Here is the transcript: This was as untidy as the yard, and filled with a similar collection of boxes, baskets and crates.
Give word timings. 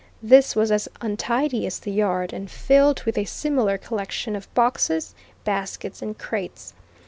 This 0.23 0.55
was 0.55 0.71
as 0.71 0.89
untidy 1.01 1.67
as 1.67 1.77
the 1.77 1.91
yard, 1.91 2.33
and 2.33 2.49
filled 2.49 3.03
with 3.03 3.19
a 3.19 3.25
similar 3.25 3.77
collection 3.77 4.35
of 4.35 4.51
boxes, 4.55 5.13
baskets 5.43 6.01
and 6.01 6.17
crates. 6.17 6.73